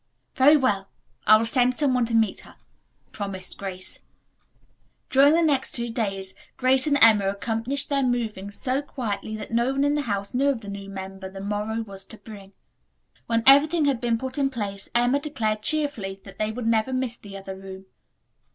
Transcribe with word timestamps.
"Very 0.33 0.57
well. 0.57 0.89
I 1.27 1.37
will 1.37 1.45
send 1.45 1.75
some 1.75 1.93
one 1.93 2.07
to 2.07 2.15
meet 2.15 2.39
her," 2.39 2.55
promised 3.11 3.59
Grace. 3.59 3.99
During 5.11 5.35
the 5.35 5.43
next 5.43 5.73
two 5.73 5.91
days 5.91 6.33
Grace 6.57 6.87
and 6.87 6.97
Emma 7.03 7.29
accomplished 7.29 7.89
their 7.89 8.01
moving 8.01 8.49
so 8.49 8.81
quietly 8.81 9.35
that 9.37 9.51
no 9.51 9.73
one 9.73 9.83
in 9.83 9.93
the 9.93 10.01
house 10.01 10.33
knew 10.33 10.49
of 10.49 10.61
the 10.61 10.69
new 10.69 10.89
member 10.89 11.29
the 11.29 11.39
morrow 11.39 11.81
was 11.83 12.03
to 12.05 12.17
bring. 12.17 12.53
When 13.27 13.43
everything 13.45 13.85
had 13.85 14.01
been 14.01 14.17
put 14.17 14.39
in 14.39 14.49
place 14.49 14.89
Emma 14.95 15.19
declared 15.19 15.61
cheerily 15.61 16.19
that 16.23 16.39
they 16.39 16.51
would 16.51 16.65
never 16.65 16.91
miss 16.93 17.19
the 17.19 17.37
other 17.37 17.55
room. 17.55 17.85